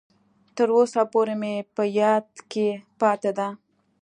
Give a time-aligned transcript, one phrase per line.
[0.55, 2.67] تر اوسه پورې مې په یاد کې
[2.99, 3.47] پاتې ده.